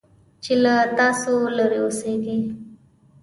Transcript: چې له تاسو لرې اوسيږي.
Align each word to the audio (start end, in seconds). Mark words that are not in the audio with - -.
چې 0.43 0.53
له 0.63 0.73
تاسو 0.99 1.33
لرې 1.57 1.79
اوسيږي. 1.83 2.37